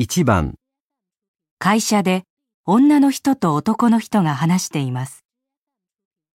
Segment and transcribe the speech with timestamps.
[0.00, 0.54] 1番、
[1.58, 2.22] 会社で
[2.64, 5.26] 女の人と男の人が話しています。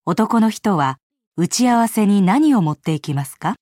[0.04, 0.98] 男の人は
[1.36, 3.56] 打ち合わせに何を持っていきますか？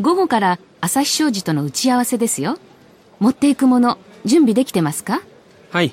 [0.00, 2.56] 午後から朝日商事との打ち合わせですよ。
[3.18, 5.22] 持っていくもの、準備できてますか？
[5.72, 5.92] はい。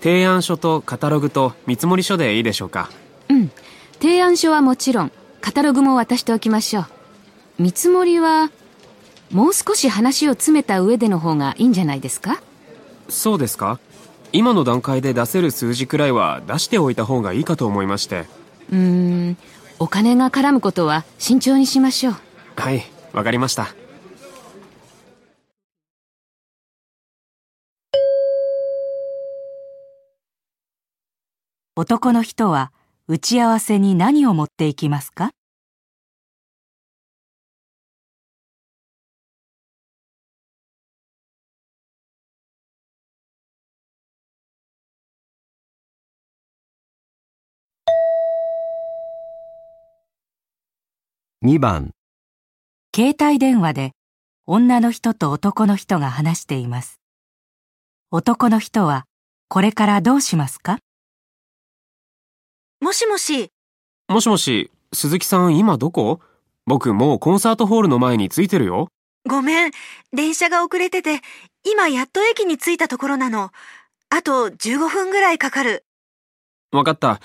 [0.00, 2.88] 提案書とカタログと見積書でいいでしょうか？
[3.28, 3.50] うん。
[4.00, 6.86] 提案書はもちろん、カタログも渡しておきましょう。
[7.58, 8.50] 見積もりは、
[9.30, 12.42] もう少し話を詰めた上での方がいいんじゃないですか？
[13.08, 13.78] そうですか
[14.32, 18.26] 今の段階で出せる数字くらいは出しておいた方がいいかと思いまして。
[18.70, 19.36] うーん、
[19.78, 22.14] お金が絡むことは慎重にしましょう。
[22.56, 23.68] はい、わかりました。
[31.76, 32.72] 男の人は
[33.08, 35.30] 打ち合わせに何を持っていきますか？
[51.42, 51.92] 2番、
[52.94, 53.92] 携帯電話で
[54.44, 57.00] 女の人と男の人が話しています。
[58.10, 59.06] 男の人は
[59.48, 60.80] これからどうしますか？
[62.82, 63.48] もしもし、
[64.06, 66.20] もしもし、鈴木さん今どこ？
[66.66, 68.88] 僕もうコンサートホールの前に着いてるよ。
[69.26, 69.72] ごめん。
[70.12, 71.22] 電車が遅れてて、
[71.64, 73.50] 今やっと駅に着いたところなの。
[74.10, 75.86] あと15分ぐらいかかる。
[76.70, 77.18] わかった。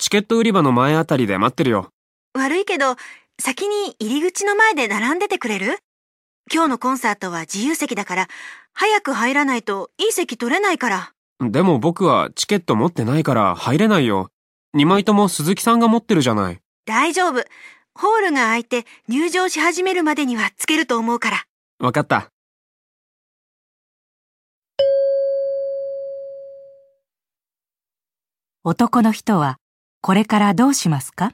[0.00, 1.90] チケット売り場の前あたりで待ってるよ。
[2.32, 2.94] 悪いけど、
[3.40, 5.78] 先に入り口の前で並んでてくれる？
[6.52, 8.28] 今日のコンサートは自由席だから、
[8.74, 11.12] 早く入らないといい席取れないから。
[11.40, 14.28] でも僕はチケット持ってないから入れないよ。
[14.76, 16.60] 2枚とも鈴木さんが持ってるじゃない。
[16.84, 17.42] 大丈夫。
[17.94, 21.44] ホールが空いて入場し始めるまでにはつけると思うから。
[21.78, 22.30] わかった。
[28.64, 29.56] 男の人は
[30.02, 31.32] これからどうしますか？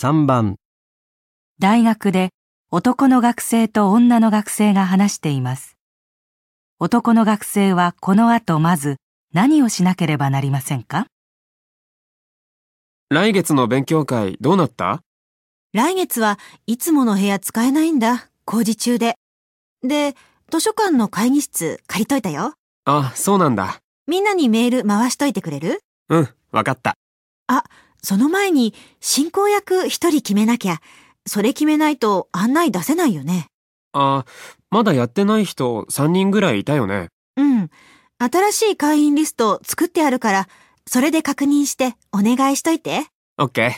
[0.00, 0.54] 3番、
[1.58, 2.30] 大学で
[2.70, 5.76] 男の学生と女の学生が話しています。
[6.78, 8.98] 男の学生はこの後まず
[9.34, 11.06] 何をしなければなりませんか？
[13.10, 15.00] 来月の勉強会どうなった？
[15.72, 16.38] 来月は
[16.68, 18.28] いつもの部屋使えないんだ。
[18.44, 19.16] 工事中で。
[19.82, 20.14] で、
[20.48, 22.54] 図書館の会議室借りといたよ。
[22.84, 23.80] あ、そうなんだ。
[24.06, 25.80] みんなにメール回しといてくれる？
[26.08, 26.94] うん、わかった。
[28.02, 30.80] その前に進行役一人決めなきゃ。
[31.26, 33.48] それ決めないと案内出せないよね。
[33.92, 34.24] あ、
[34.70, 37.08] まだやってない人3人ぐらいいたよね。
[37.36, 37.70] うん。
[38.18, 40.48] 新しい会員リスト作ってあるから、
[40.86, 43.06] それで確認してお願いしといて。
[43.36, 43.72] オッケー。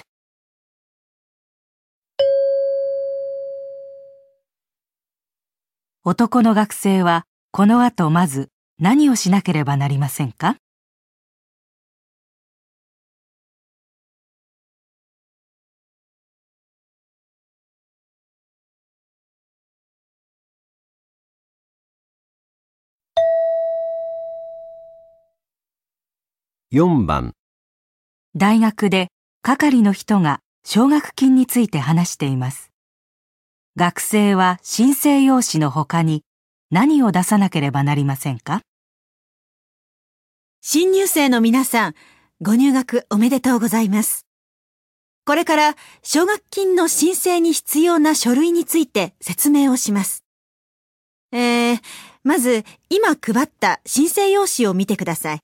[6.04, 8.48] 男の学生はこの後まず
[8.78, 10.56] 何をしなければなりませんか？
[26.72, 27.34] 4番、
[28.36, 29.08] 大学で
[29.42, 32.70] 係の人が奨学金について話しています。
[33.75, 36.22] 学生は申請用紙の他に
[36.70, 38.60] 何を出さなければなりませんか？
[40.60, 41.94] 新入生の皆さん、
[42.41, 44.25] ご入学おめでとうございます。
[45.26, 50.22] これから奨学金の申請に必要な書類について説明をします。
[51.32, 51.81] えー、
[52.22, 55.41] まず今配った申請用紙を見てください。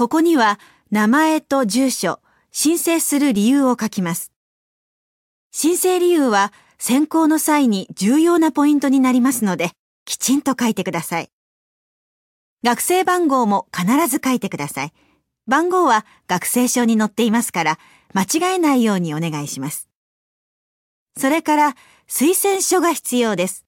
[0.00, 0.58] ここには
[0.90, 2.20] 名前と住所、
[2.52, 4.32] 申請する理由を書きます。
[5.52, 9.72] 申請理由は選考の際に重要なポイントになりますので、
[10.06, 11.28] きちんと書いてください。
[12.64, 14.94] 学生番号も必ず書いてください。
[15.46, 17.78] 番号は学生証に載っていますから、
[18.14, 19.90] 間違えないようにお願いします。
[21.18, 21.76] それから、
[22.08, 23.66] 推薦書が必要です。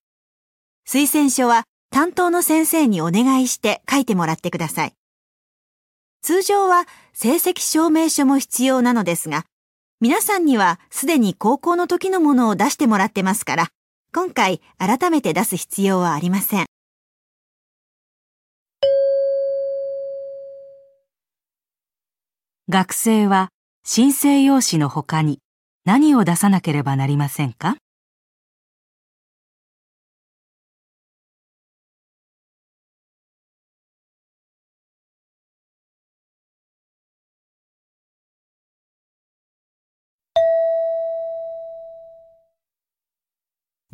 [0.89, 4.95] 推薦書は担当の先生にお願いして書いてもらってください。
[6.23, 9.45] 通常は成績証明書も必要なのですが、
[10.01, 13.69] 皆さんにはすでに高校の時のものを出してもらってますから、
[14.15, 16.67] 今回改めて出す必要はありません。
[22.69, 23.49] 学生は
[23.85, 25.41] 申請用紙の他に
[25.85, 27.77] 何を出さなければなりませんか？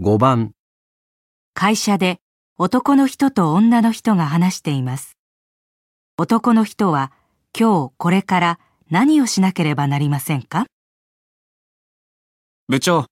[0.01, 0.53] 5番、
[1.55, 2.21] 会社で
[2.57, 5.17] 男の人と女の人が話しています。
[6.17, 7.11] 男の人は
[7.53, 8.61] 今日これから
[8.91, 10.67] 何をしなければなりませんか？
[12.69, 13.07] 部長、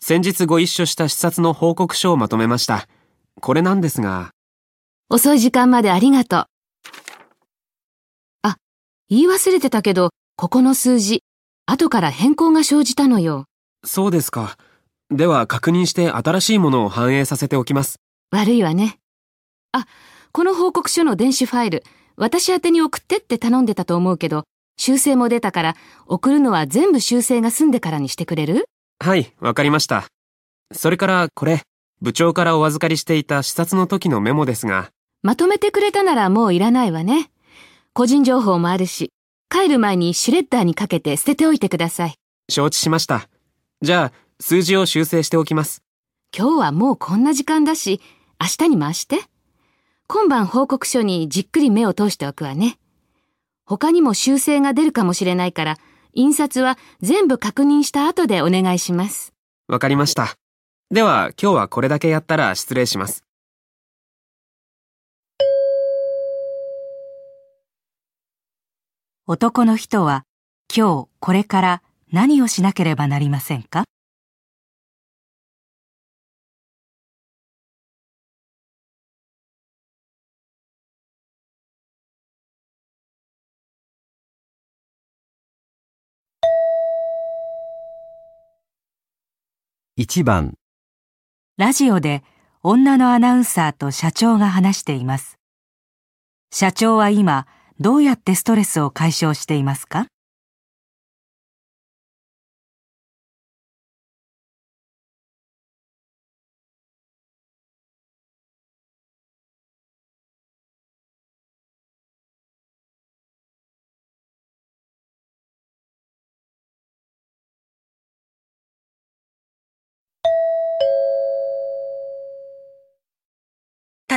[0.00, 2.88] 先日ご一緒した視察の報告書をまとめました。
[3.40, 4.32] これなんですが、
[5.10, 6.46] 遅い時間までありがとう。
[8.42, 8.56] あ、
[9.08, 11.22] 言い忘れてたけど、ここの数字、
[11.66, 13.44] 後から変更が生じたのよ。
[13.84, 14.58] そうですか。
[15.12, 17.96] では確認して新しいものを反映させておきます。
[18.30, 18.98] 悪いわね。
[19.72, 19.86] あ、
[20.32, 21.84] この報告書の電子ファイル、
[22.16, 24.44] 私宛てに送ってって頼んでたと思うけど、
[24.78, 25.76] 修正も出たから、
[26.06, 28.64] 送るのは全部修正が済んでからにしてくれる？
[29.00, 30.06] はい、わかりました。
[30.72, 31.60] それからこれ、
[32.00, 34.88] 部長からお預かりしていた視察の時のメモですが、
[35.22, 37.30] まとめてくれたならもういらないわね。
[37.92, 39.10] 個人情報もあるし、
[39.50, 42.14] 帰る前にシュレッダーにかけて捨てておいてください。
[42.48, 43.28] 承知しました。
[43.82, 44.12] じゃあ、
[44.42, 45.84] 数字を修正しておきます。
[46.36, 48.00] 今日はもうこんな時間だし、
[48.40, 49.20] 明日に回して。
[50.08, 52.76] 今晩報告書にじっくり目を通しておくわね。
[53.64, 55.78] 他にも修正が出るかもしれないから、
[56.12, 59.32] 印刷は全部確認した後でお願いします。
[59.68, 60.34] わかりました。
[60.90, 63.24] では、今日はこれだけやったら失礼します。
[69.28, 70.24] 男の人は
[70.74, 73.84] 今日これから何をしなければなりませんか？
[90.02, 90.54] 1番、
[91.58, 92.24] ラジオで
[92.64, 95.38] 女のアナウンサーと社長が話しています。
[96.52, 97.46] 社長は今
[97.78, 100.08] どうやってストレスを解消していますか？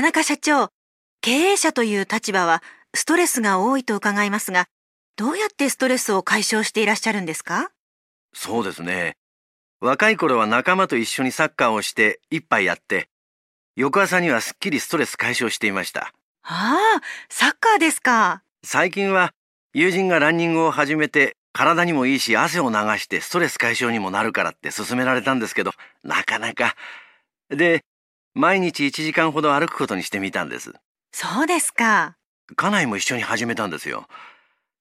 [0.06, 0.70] 中社長、
[1.22, 2.62] 経営者という立場は
[2.94, 4.68] ストレスが多いと伺いますが、
[5.16, 7.72] どうやってストレスを解消していらっしゃるんですか？
[8.32, 9.16] そうですね。
[9.82, 13.10] 若い頃は仲間と一緒にサッカーをして一杯やって、
[13.76, 16.14] 翌朝にはすっきりストレス解消していました。
[16.44, 18.44] ああ、サッカーですか。
[18.64, 19.32] 最近は
[19.74, 25.72] 友人がランニングを始めて体にもいいし汗を流してストレス解消にもなるからって勧められたんですけど、
[26.04, 26.76] なかなか。
[27.50, 27.84] で、
[28.38, 30.74] 毎日1時間ほど歩くことにしてみたんです。
[31.14, 32.18] そうですか。
[32.58, 34.08] 家内も一緒に始めたんですよ。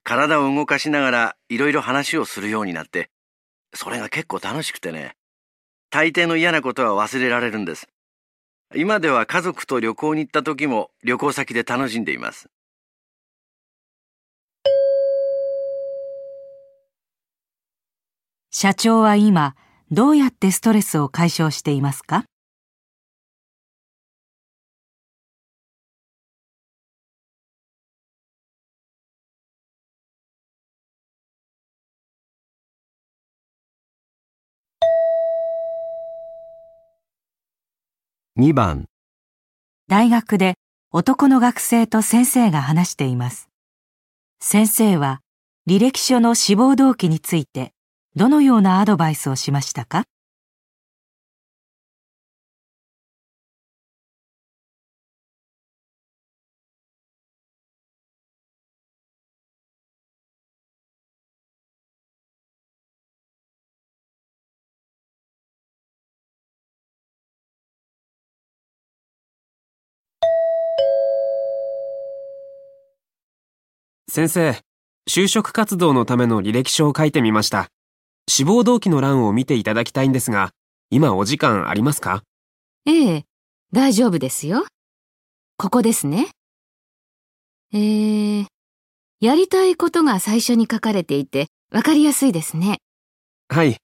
[0.03, 3.11] 体を動かしながらいろいろ話をするようになって、
[3.73, 5.15] それが結構楽しくてね。
[5.89, 7.87] 大抵の嫌なことは忘れられるんです。
[8.75, 12.49] 今では家族と旅行に行った時も旅行先で楽しんでいます。
[18.51, 19.55] 社長は今
[19.93, 22.25] どうやってストレスを解消していますか？
[38.37, 38.87] 2番、
[39.87, 40.55] 大学で
[40.91, 43.49] 男の学生と先生が話しています。
[44.41, 45.21] 先生は
[45.71, 47.71] 履歴書の志望動機について
[48.17, 50.03] どのようなアドバイスをしましたか？
[74.15, 74.57] 先生、
[75.11, 77.67] 就職活動のための履歴書を書いてみました。
[78.29, 80.51] 志望動機の欄を見ていただきたいんですが、
[80.89, 82.23] 今お時間ありますか？
[82.87, 83.25] ええ、
[83.73, 84.67] 大丈夫ですよ。
[85.57, 86.29] ここですね。
[87.73, 88.47] えー、
[89.19, 92.79] やりたいことが最初に書かれていて、わかりやすいですね。
[93.49, 93.79] はい。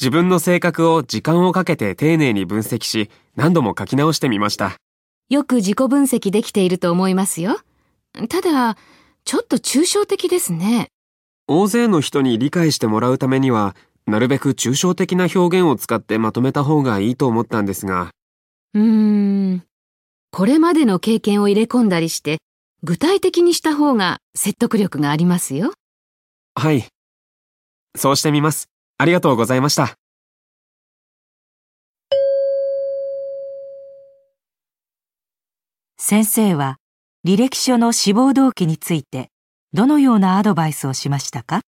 [0.00, 4.74] 自分の性格を時間をかけて丁寧に分析し、何度も書き直してみました。
[5.28, 7.60] よく自己分析できていると思いますよ。
[8.28, 8.76] ただ、
[9.26, 10.92] ちょっと抽象的ですね。
[11.48, 13.74] 大勢の人に理解してもらうためには、
[14.06, 18.10] なるべく抽象的な表現を使ってまとめた方がいいと思ったんですが。
[18.74, 18.82] うー
[19.54, 19.64] ん。
[20.30, 22.38] これまでの経験を入れ込んだりして、
[22.84, 25.72] 具体的にした方が説得力がありますよ。
[26.54, 26.86] はい。
[27.96, 28.68] そうしてみます。
[28.96, 29.96] ありがとうございました。
[35.98, 36.76] 先生は
[37.26, 39.32] 履歴書の志望動機について
[39.72, 41.62] どのようなアドバイスをしましたか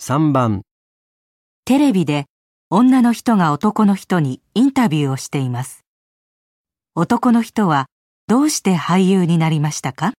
[0.00, 0.62] ？3番
[1.64, 2.24] テレビで
[2.70, 5.84] 女の人が男の人にインタビューをしています。
[6.96, 7.86] 男の人は
[8.26, 10.14] どうして俳優になりましたか？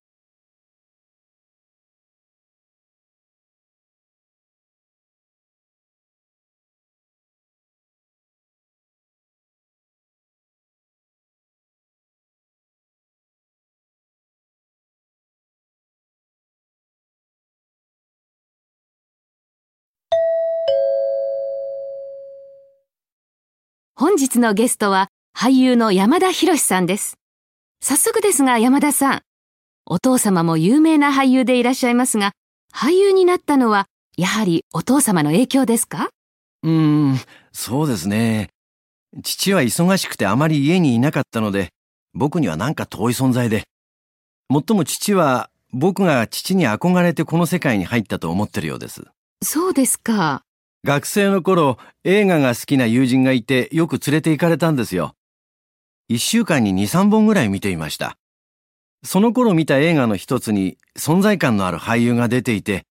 [23.98, 27.18] 本日のゲストは俳優の山田博さんです。
[27.88, 29.22] 早速ですが山田さん、
[29.86, 32.32] お父様も有名な俳優でいらっしゃいますが、
[32.74, 33.86] 俳優になったのは
[34.18, 36.10] やはりお父様の影響ですか？
[36.64, 37.20] うーん、
[37.52, 38.50] そうですね。
[39.24, 41.70] 父は忙しくてあまり家にいなかったので、
[42.16, 43.66] 僕にはなんか遠い存在で。
[44.50, 49.04] もっとも父は僕が父に憧れてこの世界に入ったと思ってるようです。
[49.44, 50.42] そうですか。
[50.84, 55.14] 学生の頃、映画が好きな友人がいてよく連れて行かれたんですよ。
[56.08, 58.18] 一週間に二、三本ぐらい見ていました。
[59.04, 62.86] その頃見た映画の一つに存在感のある俳優が出ていて、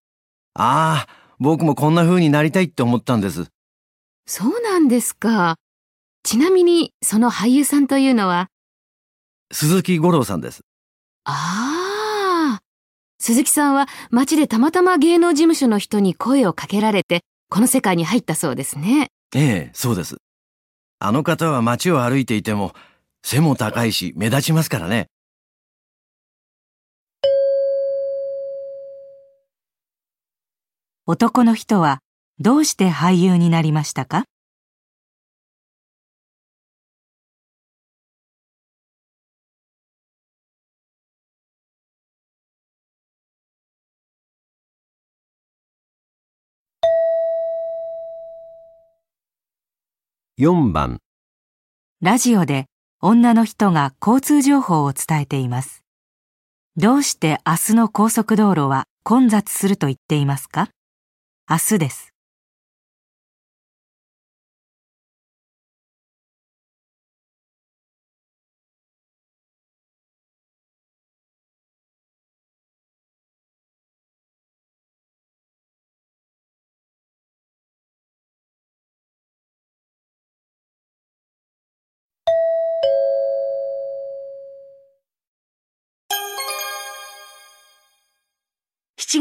[0.54, 3.46] ああ、僕もこんな風になりたいって思ったんです。
[4.26, 5.56] そうなんですか。
[6.22, 8.48] ちなみにその俳優さんというのは？
[9.52, 10.62] 鈴木五郎さんです。
[11.24, 12.60] ああ。
[13.20, 19.08] 鈴木さんは街でたまたま芸能事務所の人に声をかけられて、この世界に入ったそうですね。
[19.34, 20.16] ええ、そうです。
[20.98, 22.74] あの方は街を歩いていても、
[23.26, 25.08] 背も高いし目立ちますからね。
[31.06, 32.00] 男の人は
[32.38, 34.24] どうして俳優になりましたか
[50.38, 51.00] ？4番
[52.02, 52.66] ラジオで
[53.06, 55.84] 女の人が交通情報を伝えています。
[56.78, 60.70] どうして明日の高速道路は混雑すると言っていますか？
[61.46, 62.13] 明日です。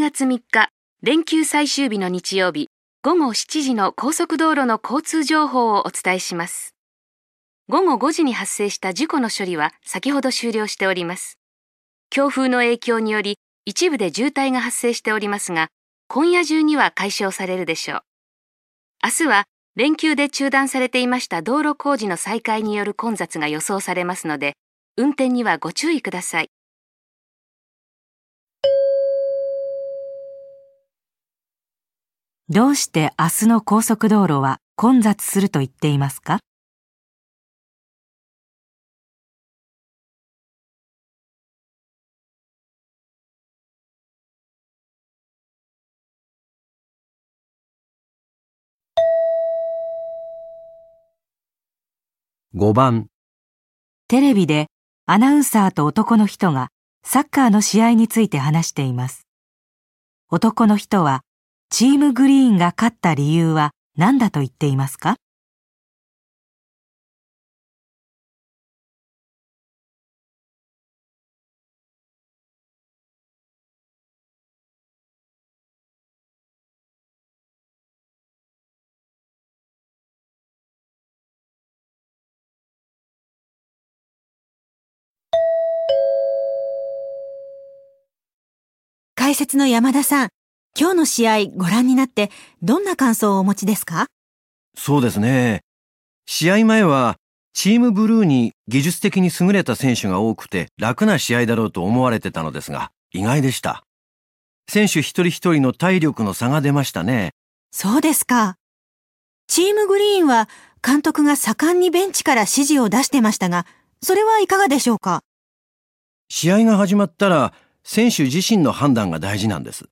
[0.03, 0.67] 月3日、
[1.01, 2.67] 連休最終日の日曜日、
[3.03, 6.75] 午後7時の高速道路の交通情報をお伝えします。
[7.69, 11.39] 午後5時に発生した事故の処理は先ほど終了しております。
[12.10, 15.69] 強風の影響により一部で渋滞が発生しておりますが、
[16.10, 18.01] 今夜中には解消されるでしょう。
[19.05, 19.43] 明日は
[19.77, 24.57] 連休で中断されていました道路工事の再開による混雑が予想されますので、
[24.98, 26.50] 運転にはご注意ください。
[32.53, 36.38] どうして明日の高速道路は混雑すると言っていますか
[52.53, 53.07] ？5番
[54.07, 54.67] テレビで
[55.07, 56.67] アナウンサーと男の人が
[57.03, 59.25] サッカーの試合について話しています。
[60.29, 61.22] 男の人は
[61.75, 65.15] チームグリーンが勝った理由は何だと言っていますか？
[89.15, 90.30] 解説の山田さん、
[90.75, 92.32] 今日の試合ご覧になって
[92.63, 94.08] どんな感想をお持ちですか？
[94.75, 95.62] そうですね。
[96.25, 97.18] 試合前は、
[97.53, 103.84] チームブルーに技術的に優れた選手が多くて楽な試合だろうと思われてたのですが、意外でした。
[104.68, 107.34] 選手一人一人の体力の差が出ましたね。
[107.72, 108.56] そうですか。
[109.46, 110.50] チームグリーンは
[110.84, 113.68] 監督が盛んにベンチから指示を出してましたが、
[114.01, 115.22] それはいかがでしょうか？
[116.30, 117.53] 試合が始まったら
[117.84, 119.86] 選手自身の判断が大事なんです。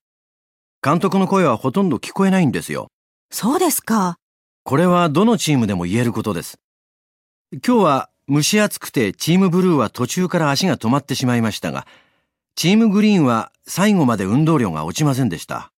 [0.83, 2.87] 監督の声はほとんど聞こえないんですよ。
[3.31, 4.15] そうですか。
[4.63, 6.57] これはどのチームでも言えることです。
[7.51, 11.85] 今日は蒸し暑くてチームブルーは途中から足が止まってしまいましたが、
[12.55, 15.71] チームグリーンは最後まで運動量が落ちませんでした。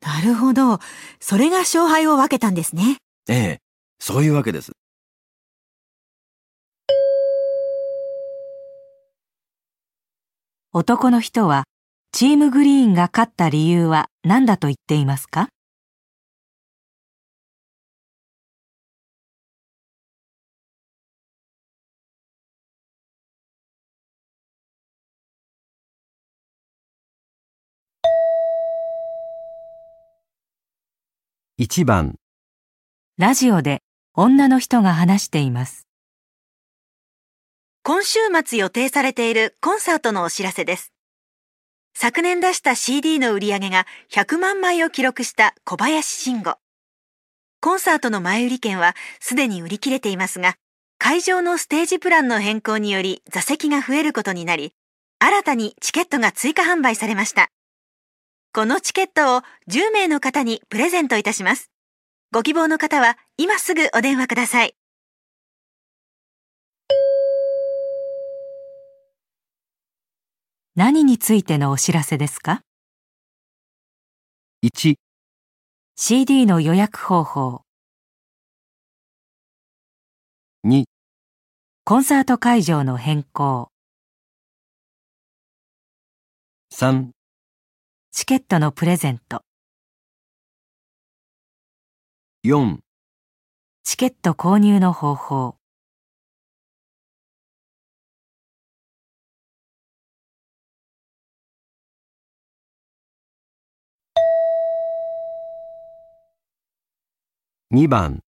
[0.00, 0.80] なるほど。
[1.20, 2.96] それが勝敗を分けたんですね。
[3.28, 3.60] ええ、
[4.00, 4.72] そういうわけです。
[10.72, 11.64] 男の人は
[12.18, 15.50] チームグリーンが勝った理由は何だと言っていますか
[31.58, 32.14] ？1番、
[33.18, 33.82] ラジオで
[34.14, 35.86] 女の人が話しています。
[37.82, 40.95] 今週末予定されているコンサートのお知らせです。
[41.98, 46.58] 昨年出した CD の売り上げが100万枚を記録した小林慎吾。
[47.62, 50.56] コンサートの前売り券はすでに売り切れていますが、
[50.98, 54.74] 会場のステージプランの変更により座席が増えることになり、
[55.20, 57.48] 新たにチケットが追加販売されました。
[58.52, 61.70] このチケットを10名の方にプレゼントいたします。
[62.30, 64.74] ご希望の方は今すぐお電話ください。
[70.78, 72.60] 何についてのお知らせですか
[74.62, 74.96] ？1、
[75.96, 77.62] ?CD の予約方法、
[80.66, 80.84] 2、
[81.84, 83.70] コンサート会場の変更、
[86.74, 87.08] 3、
[88.10, 89.40] チケットのプレゼント、
[92.44, 92.80] 4、
[93.82, 95.55] チケット購入の方法、
[107.72, 108.20] 2番、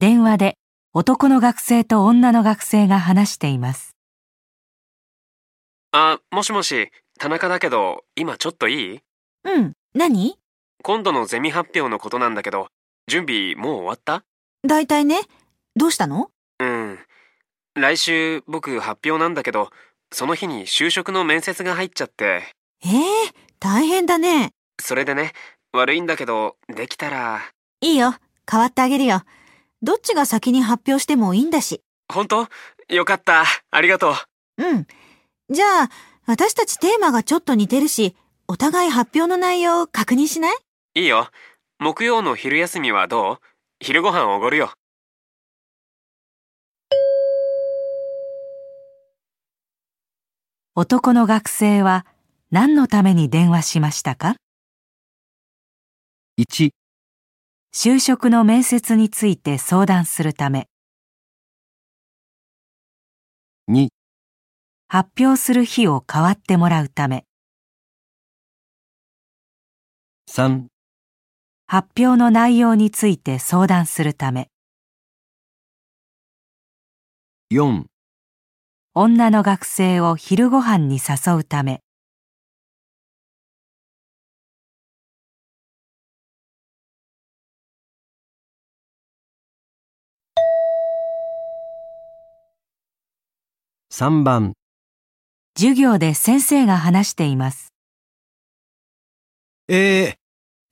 [0.00, 0.58] 電話で
[0.92, 3.96] 男の学生と女の学生が話しています。
[5.92, 9.00] あ、もしもし、田中だけど、今ちょっといい？
[9.44, 9.72] うん。
[9.94, 10.38] 何？
[10.82, 12.68] 今度のゼミ発表のことなんだけど、
[13.06, 14.24] 準備もう終わった？
[14.62, 15.22] 大体ね。
[15.74, 16.30] どうしたの？
[16.58, 16.98] うん。
[17.76, 19.70] 来週僕発表なんだけど、
[20.12, 22.42] その日に就職の面接が入っちゃって、
[22.84, 22.92] ええ
[23.58, 24.50] 大変だね。
[24.82, 25.32] それでね、
[25.72, 27.40] 悪いんだけど、できたら、
[27.80, 28.14] いいよ。
[28.46, 29.22] 代わってあげるよ。
[29.82, 31.82] どっちが先に発表してもいいんだし。
[32.12, 32.48] 本当？
[32.88, 33.44] よかった。
[33.70, 34.14] ありがとう。
[34.62, 34.86] うん。
[35.50, 35.90] じゃあ、
[36.26, 40.56] 私たちテーマがちょっと似てるし、お互い発表の内容を確認しない？
[40.94, 41.28] いいよ。
[41.78, 43.38] 木曜の昼休みはどう？
[43.80, 44.72] 昼ご飯おごるよ。
[50.76, 52.04] 男の学生は
[52.50, 54.36] 何のために電話しましたか
[56.38, 56.70] ？1、
[57.76, 60.68] 就職の面接について相談するため、
[63.68, 63.88] 2、
[64.86, 67.24] 発表する日を代わってもらうため、
[70.30, 70.66] 3、
[71.66, 74.50] 発表の内容について相談するため、
[77.50, 77.86] 4、
[78.94, 81.83] 女の学生を昼ご飯に誘うため、
[93.96, 94.54] 3番、
[95.56, 97.72] 授業で先生が話しています。
[99.68, 100.14] えー、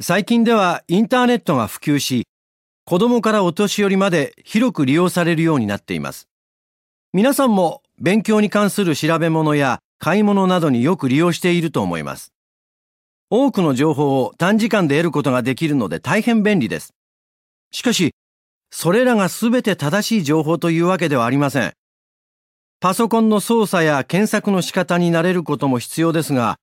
[0.00, 2.26] 最近ではインターネットが普及し、
[2.84, 6.26] 子供からお年寄りまで広く利用されるようになっています。
[7.12, 12.32] 皆さんも勉強に関する調べ物や買い物などによく利用していると思います。
[13.30, 16.92] 多くの情報を短時間で得ることができるので大変便利です。
[17.70, 18.16] しかし、
[18.72, 21.72] それらがすべて正しい情報というわけではありません。
[22.82, 26.56] パソコンの操作や検索の仕方に慣れることも必要ですが、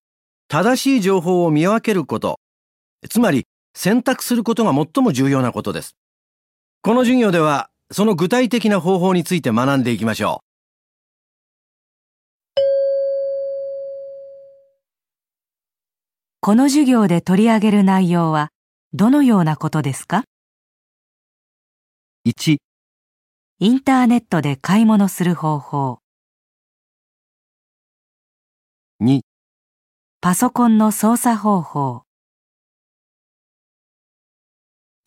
[0.49, 2.41] 正しい情報を見分けること、
[3.09, 5.95] つまり選択することが最も重要なことです。
[6.81, 10.43] この授業では、その具体的な方法について学んでいきましょ
[16.41, 18.49] この授業で取り上げる内容は
[18.93, 20.25] どのようなことですか？
[22.25, 22.29] う。
[22.29, 22.57] 1、
[23.59, 25.98] インターネットで買い物する方法、
[29.01, 29.21] 2、
[30.19, 32.03] パソコンの操作方法、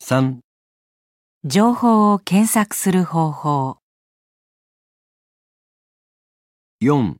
[0.01, 0.39] 3、
[1.45, 3.77] 情報を検索する方法、
[6.81, 7.17] 4、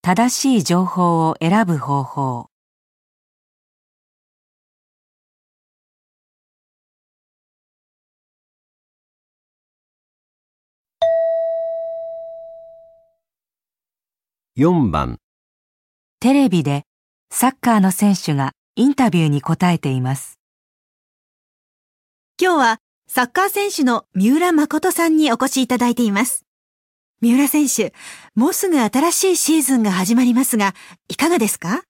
[0.00, 2.50] 正しい情報を選ぶ方法。
[14.56, 15.18] 4番、
[16.24, 16.84] テレビで
[17.30, 20.38] サッカーの選手がインタビューに答えています。
[22.40, 26.46] 今日はサッカー選手の三浦誠さんにお越しいただいています。
[27.20, 27.92] 三浦選手、
[28.34, 30.72] もうすぐ新しいシーズンが始まりますが、
[31.10, 31.82] いかがですか？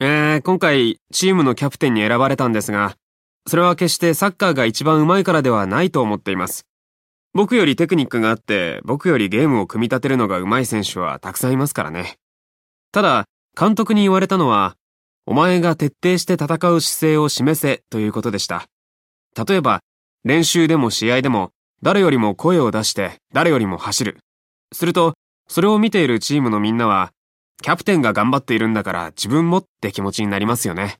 [0.00, 2.96] えー、今回チームのキャプテンに選ばれたんですが、
[3.46, 6.64] それは決してサッカーが一番上手いからではないと思っています。
[7.34, 12.16] 僕よりテクニックがあって、僕よりゲームを組み立てるのが上手い選手はたくさんいますからね。
[12.90, 13.26] ただ、
[13.58, 14.76] 監督に言われたのは、
[15.26, 18.66] お前が徹底して戦う姿勢を示せということでした。
[19.46, 19.80] 例えば、
[20.24, 21.50] 練習でも試合でも、
[21.82, 24.18] 誰よりも声を出して、誰よりも走る。
[24.72, 25.14] すると、
[25.48, 27.12] それを見ているチームのみんなは、
[27.62, 30.98] キャプテンが頑張っているんだから自分もって気持ちになりますよね。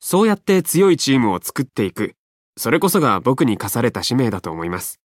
[0.00, 2.14] そうやって強いチームを作っていく。
[2.56, 5.00] それこそが僕に課された使命だと思います。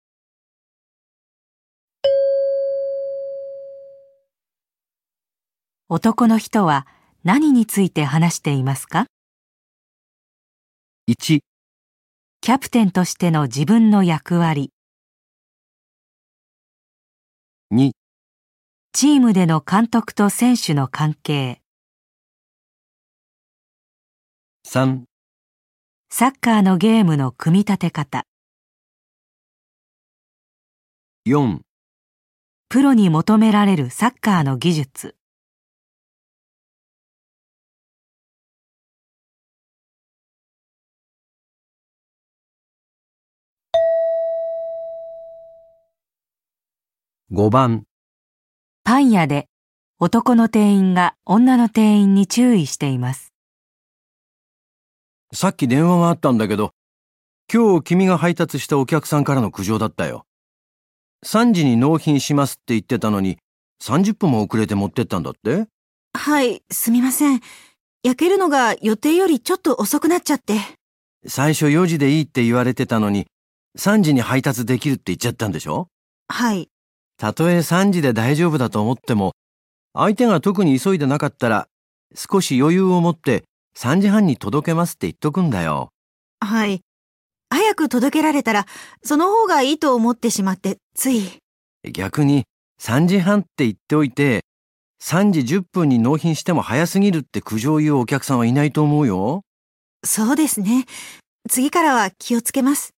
[5.90, 6.86] 男の人は
[7.24, 9.06] 何について話していますか
[11.10, 11.40] ？1、
[12.42, 14.74] キャプテンとしての自分の役割、
[17.74, 17.92] 2、
[18.92, 21.62] チームでの監督と選手の関係、
[24.68, 25.04] 3、
[26.10, 28.26] サッカーのゲームの組み立て方、
[31.26, 31.62] 4、
[32.68, 35.17] プロに求められるサッカーの技術、
[47.30, 47.84] 5番、
[48.86, 49.50] パン屋で
[50.00, 53.34] 男の店員が女の店員に注意しています。
[55.34, 56.72] さっき電話があったんだけど、
[57.54, 60.26] 今日君が配達したお客さんからの苦情だったよ。
[61.26, 63.40] 3時に納品しますって言ってたのに、
[63.84, 65.68] 30分も遅れて持ってったんだって？
[66.14, 67.42] はい、すみません。
[68.04, 70.62] 焼けるのが予定よりちょっと遅くなっちゃって。
[71.28, 73.28] 最初4時でいいって言われてたのに、
[73.78, 75.90] 3時に配達できるって言っちゃったんでしょ？
[76.30, 76.70] はい。
[77.18, 79.34] たとえ3時で大丈夫だと思っても、
[79.94, 81.68] 相手が特に急いでなかったら、
[82.16, 83.44] 少し余裕を持って
[83.76, 85.90] 3時半に届けますって言っとくんだよ。
[86.40, 86.82] はい。
[87.50, 88.66] 早く届けられたら、
[89.04, 91.40] その方がいいと思ってしまって、つい。
[91.92, 92.44] 逆に
[92.80, 94.44] 3時半って言っておいて、
[95.02, 99.42] 3時10分に納品しても早すぎるって苦情を言うお客さんはいないと思うよ。
[100.04, 100.86] そうですね。
[101.50, 102.97] 次からは気をつけます。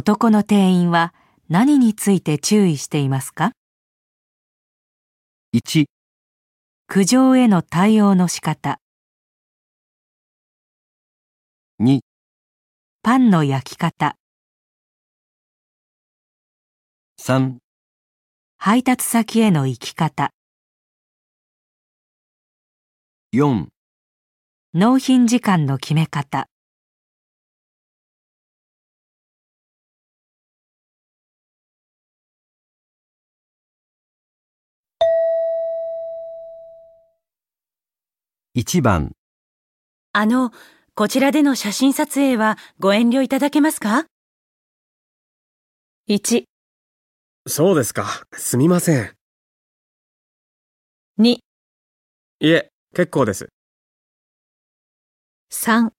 [0.00, 1.12] 男の店員は
[1.48, 3.50] 何について注意していますか
[5.52, 5.86] ？1、
[6.86, 8.78] 苦情への対応の仕方、
[11.82, 11.98] 2、
[13.02, 14.14] パンの焼き方、
[17.20, 17.56] 3、
[18.56, 20.30] 配達先への行き方、
[23.34, 23.66] 4、
[24.74, 26.46] 納品時間の決め方、
[38.54, 39.12] 1番、
[40.12, 40.52] あの、
[40.94, 44.06] こちらでの写真撮影はご遠慮いただけますか
[46.08, 46.44] ?1、
[47.46, 48.24] そうですか。
[48.32, 49.14] すみません。
[51.18, 51.38] 2、
[52.40, 53.48] いえ、結構です。
[55.50, 55.90] 3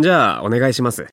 [0.00, 1.08] じゃあ、お願いします。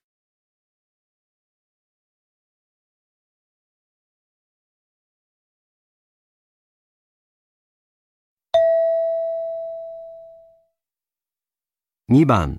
[12.10, 12.56] 2番、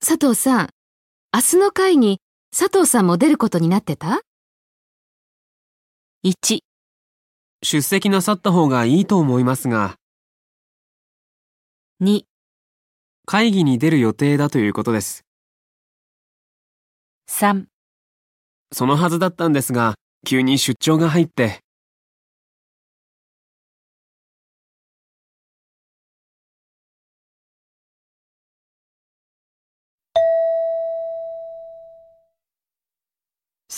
[0.00, 0.68] 佐藤さん、
[1.34, 4.22] 明日の会に佐藤さんも出ることになってた
[6.24, 6.60] ？1、
[7.62, 9.96] 出席なさった方がいいと思いますが、
[12.02, 12.22] 2、
[13.26, 15.26] 会議に出る予定だということです。
[17.28, 17.66] 3
[18.72, 21.60] そのはずだったんですが、急に出張が入って、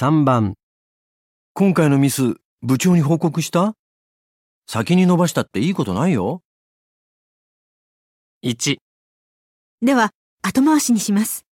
[0.01, 0.55] 3番、
[1.53, 3.75] 今回のミス、部長に報告した？
[4.67, 6.41] 先に伸ばしたっていいことないよ。
[8.43, 8.79] 1、
[9.83, 10.09] では、
[10.41, 11.45] 後回しにします。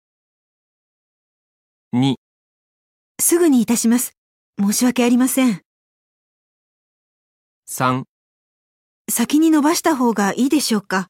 [1.92, 2.14] 2、
[3.20, 4.14] すぐにいたします。
[4.58, 5.60] 申し訳ありません。
[7.68, 8.04] 3、
[9.10, 11.08] 先に伸ばした方がいいでしょうか？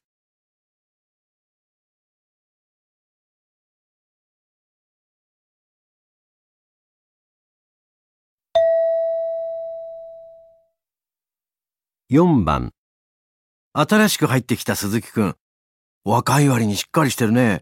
[12.11, 12.73] 4番、
[13.73, 15.35] 新しく入ってきた鈴木くん。
[16.03, 17.61] 若い割にしっかりしてるね。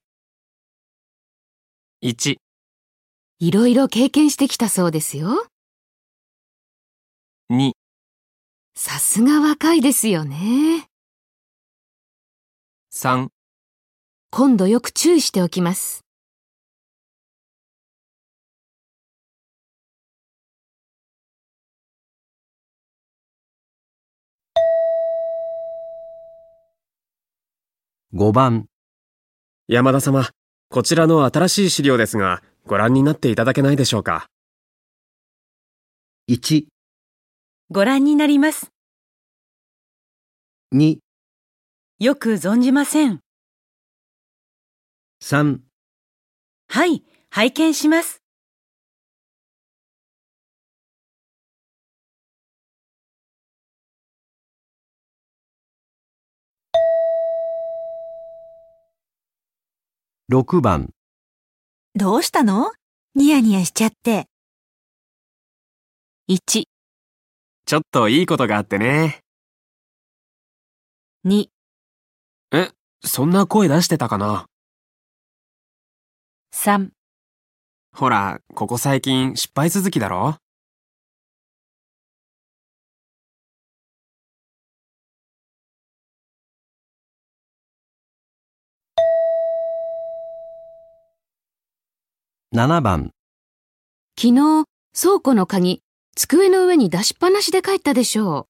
[2.01, 2.37] 1、
[3.39, 5.45] いろいろ経験してきたそうですよ。
[7.51, 7.73] 2、
[8.73, 10.87] さすが若いですよね。
[12.93, 13.27] 3、
[14.31, 16.06] 今度よく注意しておきます。
[28.13, 28.67] 5番、
[29.67, 30.29] 山田様、
[30.69, 34.29] こちらの新しい資料ですが、ご覧になっていただけないでしょうか
[36.29, 36.67] ？1、
[37.69, 38.71] ご覧になります。
[40.73, 40.99] 2、
[41.99, 43.19] よく存じません。
[45.21, 45.59] 3、
[46.69, 48.21] はい、拝見します。
[60.29, 60.89] 6番、
[61.95, 62.73] どうしたの？
[63.15, 64.25] ニヤニヤしちゃって。
[66.29, 69.21] 1、ちょっといいことがあってね。
[71.25, 71.47] 2、
[72.51, 72.71] え、
[73.05, 74.47] そんな声出してたかな
[76.53, 76.89] ？3、
[77.95, 80.35] ほら、ここ最近失敗続きだろ？
[92.57, 93.11] 7番、
[94.19, 94.65] 昨日、
[94.99, 95.83] 倉庫の鍵、
[96.15, 98.47] 机の上に出しっぱなしで帰ったでしょ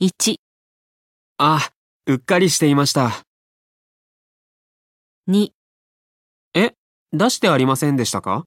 [0.00, 0.06] う。
[0.06, 0.34] 1、
[1.38, 1.70] あ、
[2.06, 3.12] うっかりしていました。
[5.28, 5.52] 2、
[6.54, 6.72] え、
[7.12, 8.42] 出してありませんでしたか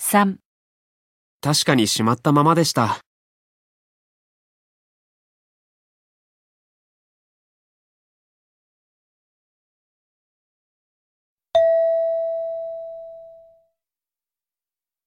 [0.00, 0.36] ？3、
[1.40, 3.00] 確かにしまったままでした。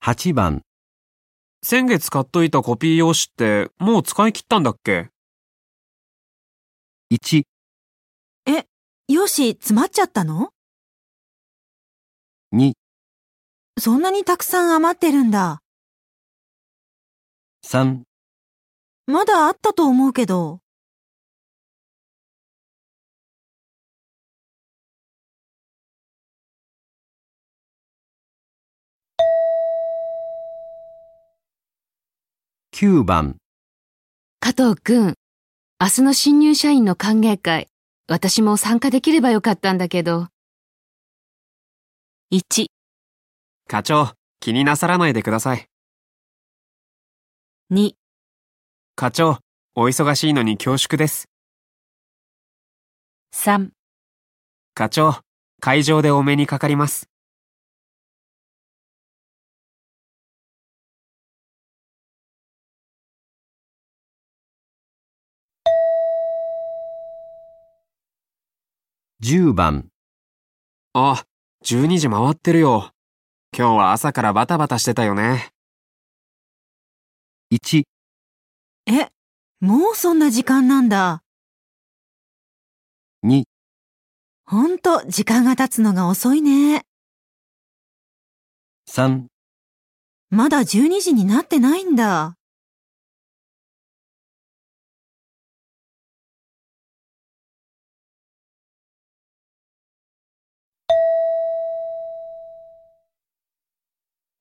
[0.04, 0.64] 8番、
[1.62, 5.12] 先月買っといたコピー用紙ってもう使い切ったんだっけ
[7.14, 7.44] ？1、
[9.08, 10.50] 用紙詰まっちゃったの
[12.52, 12.74] ？2、
[13.78, 15.62] そんなにたくさん余ってるんだ。
[17.64, 18.02] 3、
[19.06, 20.61] まだあったと思うけど。
[32.84, 33.38] 9番、
[34.40, 35.14] 加藤くん、
[35.80, 37.68] 明日の新入社員の歓迎会、
[38.08, 40.30] 私も参加できればよかったんだけど。
[42.34, 42.66] 1、
[43.68, 45.68] 課長、気になさらないでください。
[47.72, 47.92] 2、
[48.96, 49.38] 課長、
[49.76, 51.26] お忙しいのに恐縮です。
[53.36, 53.70] 3、
[54.74, 55.20] 課長、
[55.60, 57.11] 会場でお目にかかります。
[69.24, 69.88] 10番、
[70.94, 71.24] あ、
[71.64, 72.90] 12時回ってるよ。
[73.56, 75.52] 今日は朝からバタバタしてたよね。
[77.54, 77.84] 1、
[78.88, 79.10] え、
[79.60, 81.22] もうそんな時間なんだ。
[83.24, 83.44] 2、
[84.46, 86.82] ほんと時間が経つのが遅いね。
[88.90, 89.28] 3、
[90.32, 92.38] まだ12時になってないんだ。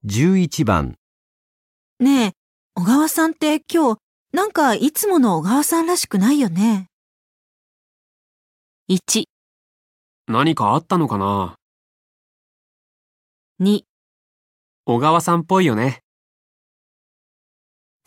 [0.07, 0.97] 11番、
[1.99, 2.33] ねえ、
[2.75, 3.99] 小川さんって今日、
[4.33, 6.87] なんかいつもの小川さんらしくないよね。
[8.89, 9.25] 1、
[10.27, 11.55] 何かあったのかな
[13.61, 13.83] ？2、
[14.87, 16.01] 小川さんっぽいよね。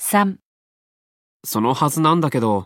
[0.02, 0.38] 3、
[1.46, 2.66] そのはずなんだけど。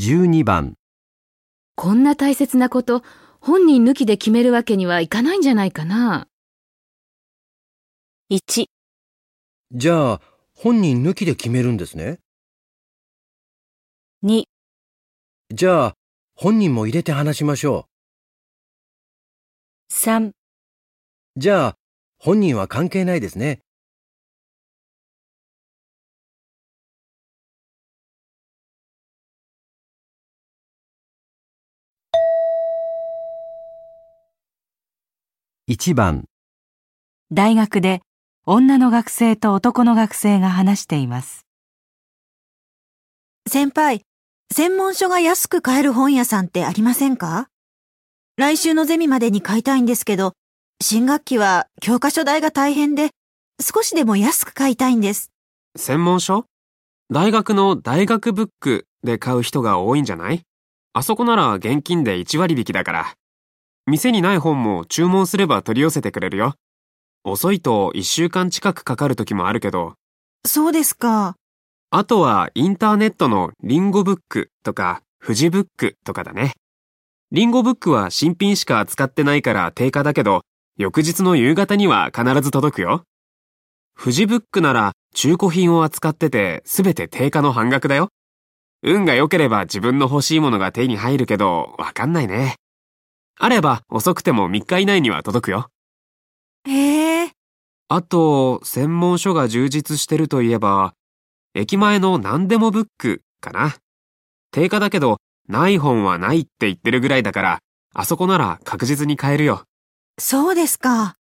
[0.00, 0.76] 12番、
[1.74, 3.02] こんな大切なこと、
[3.38, 6.26] 本人抜きで決めるわけにはいかないんじゃないかな。
[8.30, 8.64] 1、
[9.72, 10.20] じゃあ、
[10.54, 12.18] 本人抜きで決めるんですね
[14.24, 14.44] ？2、
[15.52, 15.94] じゃあ、
[16.34, 17.84] 本人も入れて話しましょ
[19.92, 20.32] 3、う。
[21.36, 21.76] じゃあ、
[22.16, 23.60] 本人は関係ないですね。
[35.70, 36.24] 1番、
[37.30, 38.00] 大学で
[38.44, 41.46] 女の学生と男の学生が話しています。
[43.48, 44.02] 先輩、
[44.52, 47.46] 専門書が安く買える本屋さんってありませんか？
[48.36, 50.32] 来週のゼミまでに買いたいんですけど、
[50.82, 53.10] 新学期は教科書代が大変で、
[53.60, 55.30] 少しでも安く買いたいんです。
[55.78, 56.46] 専門書？
[57.10, 60.42] 大学の大学ブックで買う人が多いんじゃない？
[60.94, 63.14] あそこなら現金で1割引きだから。
[63.90, 66.54] 店にない本も注文すれば取り寄せてくれるよ。
[67.24, 69.94] 遅いと1週間近くかかる時もあるけど、
[70.46, 71.34] そうですか。
[71.90, 76.52] あとはインターネットのリンゴブックとか富士ブックとかだね。
[77.32, 80.42] リンゴブックは新品しか扱ってないから定価だけど、
[80.78, 83.02] 翌日の夕方には必ず届くよ。
[83.98, 88.08] 富士ブックなら中古品を扱っててすべて定価の半額だよ。
[88.82, 92.56] 運が良ければ自分の欲しいものが手に入るけど、わかんないね。
[93.42, 95.70] あれば遅くても3日以内には届くよ。
[96.68, 97.32] へえ、
[97.88, 100.92] あと、専門書が充実してるといえば、
[101.54, 103.76] 駅前の何でもブックかな。
[104.52, 105.16] 定価だけど、
[105.48, 107.58] ない本はないって言ってるぐらいだから、
[107.94, 109.64] あそこなら確実に買えるよ。
[110.18, 111.14] そうですか。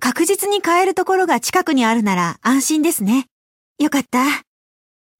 [0.00, 3.26] 確実に買えるところが近くにあるなら安心ですね。
[3.78, 4.24] よかった。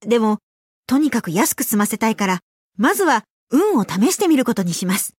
[0.00, 0.38] でも、
[0.86, 2.40] とにかく安く済ませたいから、
[2.78, 5.12] まずは運を試してみることにします。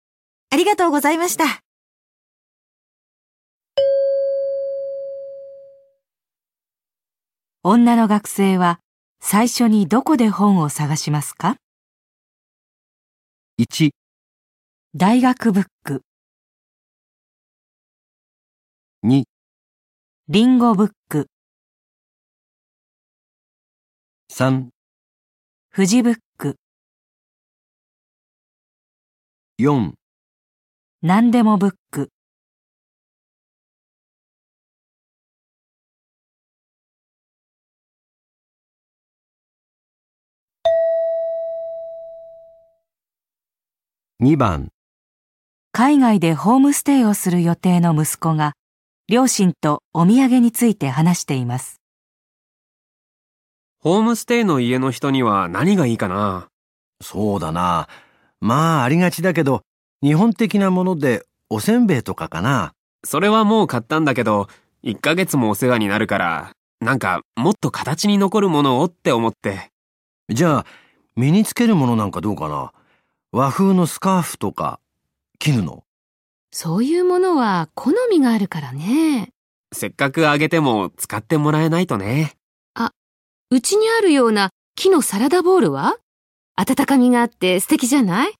[0.49, 1.61] ありがとうございました。
[7.63, 8.79] 女の学生は
[9.19, 11.57] 最初にどこで本を探しますか
[13.59, 13.89] ？1、
[14.95, 16.01] 大学ブック、
[19.03, 19.23] 2、
[20.29, 21.27] リンゴブック、
[24.31, 24.69] 3、
[25.75, 26.55] 富士ブック、
[29.59, 29.91] 4、
[31.03, 32.09] 何でもブック、
[44.19, 44.69] 2番、
[45.71, 48.53] 海外でホームステイをする予定の息子が
[49.07, 51.79] 両親とお土産について話しています。
[53.77, 56.47] ホームステイの家の人には何がいいかな？
[57.03, 57.87] そうだな。
[58.41, 59.61] まあ、ありがちだけど、
[60.03, 62.73] 日本的なものでおせんべいとかかな。
[63.03, 64.47] それはもう買ったんだけど、
[64.83, 69.71] 1ヶ月もお世話になるから、なんかもっと形に残るものをって思って。
[70.29, 70.65] じゃあ、
[71.15, 72.73] 身につけるものなんかどうかな。
[73.31, 74.79] 和風のスカーフとか、
[75.39, 75.83] 絹の？
[76.51, 79.29] そういうものは好みがあるからね。
[79.73, 82.33] せっかくあげても使ってもらえないとね。
[83.49, 85.95] うちにあるような木のサラダボールは？
[86.55, 88.33] 温かみがあって素敵じゃない？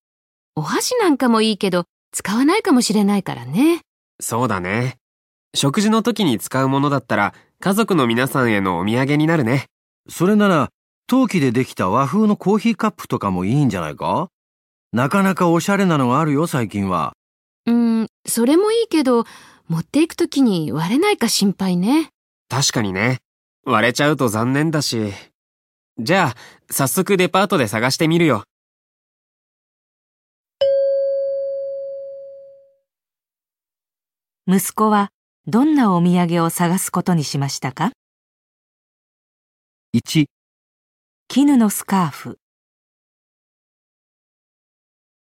[0.58, 3.82] お箸なんかもいいけど使わないかもしれないからね。
[4.20, 4.98] そうだね。
[5.54, 9.65] 食事の時に使うものだったら、家族の皆さんへのお土産になるね。
[10.10, 10.70] それなら、
[11.06, 14.30] 陶器でできた和風のコーヒーカップとかもいいんじゃないか？
[14.91, 17.13] なかなかおしゃれなのがあるよ、最近は。
[17.67, 19.26] うーん、それもいいけど、
[19.67, 22.10] 持っていくときに割れないか心配ね。
[22.50, 23.20] 確かにね。
[23.63, 25.13] 割れちゃうと残念だし。
[26.00, 26.36] じゃあ、
[26.72, 28.41] 早速デパートで探してみるよ。
[34.50, 35.10] 息子は
[35.45, 37.91] どんなお土産を探すことにしましたか
[39.93, 40.27] ？1、
[41.27, 42.39] 絹のスカーフ、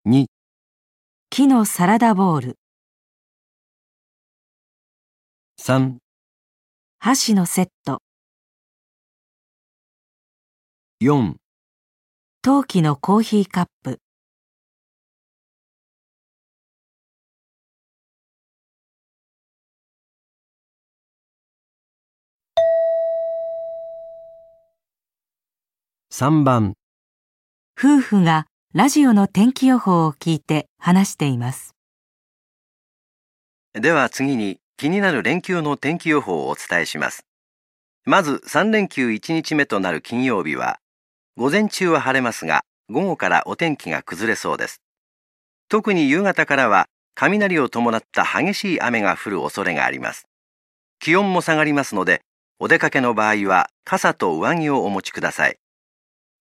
[0.09, 0.27] 2、
[1.31, 2.59] 木のサラダボール、
[5.61, 5.99] 3、
[6.99, 8.03] 箸のセット、
[11.01, 11.37] 4、
[12.43, 14.01] 陶器のコーヒーカップ、
[26.17, 26.75] 3番、
[27.77, 31.75] 夫婦がラジオの天気予報を聞いて話しています。
[33.73, 37.27] では次に気になる連休の天気予報をお伝えします。
[38.05, 40.79] まず3連休1日目となる金曜日は、
[41.37, 44.83] 午前中は晴れますが、午後からお天気が崩れそうです。
[45.69, 46.87] 特に夕方からは
[47.17, 50.29] 雷を伴った激しい雨が降る恐れがあります。
[51.01, 52.21] 気温も下がりますので、
[52.61, 55.57] お出かけの場合は傘と上着をお持ちください。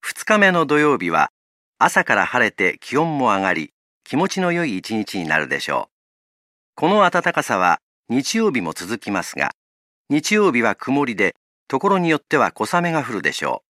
[0.04, 1.30] 2日目の土曜日は
[1.78, 3.70] 朝から晴れて気温も上がり、
[4.04, 5.94] 気持ちの良い一日になるでしょう。
[6.76, 7.78] この暖かさは
[8.10, 9.52] 日曜日も続きますが、
[10.10, 11.34] 日曜日は曇りで、
[11.68, 13.62] ところによっては小雨が降るでしょ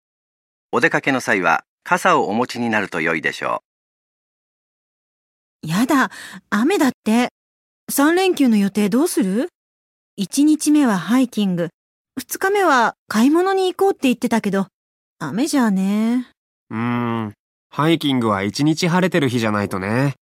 [0.73, 0.77] う。
[0.77, 3.63] お出かけの際は傘をお持ちになると良いでしょ
[5.63, 6.11] うやだ、
[6.49, 7.29] 雨だって。
[7.89, 9.47] 3連休の予定どうする
[10.19, 11.69] ?1 日目はハイキング、
[12.19, 14.67] 2日目は買い物に行こうって言ってたけど、
[15.19, 16.27] 雨じゃあね。
[16.69, 16.77] うー
[17.27, 17.33] ん。
[17.69, 20.15] ハイキングは一日晴れてる日じゃないとね。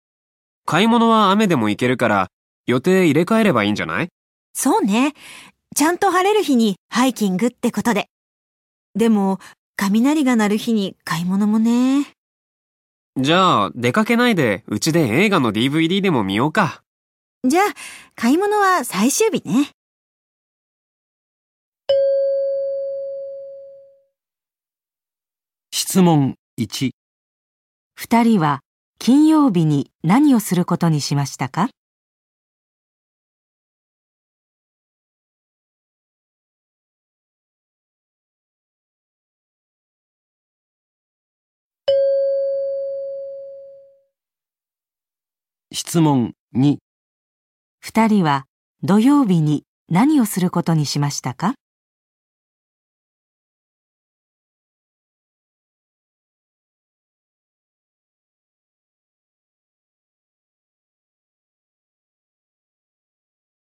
[0.65, 2.27] 買い物は雨でも行けるから、
[2.67, 4.09] 予定入れ替えればいいんじゃない？
[4.53, 5.13] そうね。
[5.75, 8.07] ちゃんと晴れる日にハイキングってことで。
[8.95, 9.39] でも、
[9.75, 12.05] 雷が鳴る日に買い物もね。
[13.19, 16.83] じゃあ、出かけないで、うちで映画の DVD でも見ようか。
[17.43, 17.65] じゃあ、
[18.15, 19.71] 買い物は最終日ね。
[25.93, 26.89] 質問1、
[27.93, 28.61] 二人は
[28.97, 31.69] 金曜日に何をすることにしましたか？
[45.71, 46.77] 質問2、
[47.81, 48.45] 二人は
[48.81, 51.53] 土曜日に何をすることにしましたか？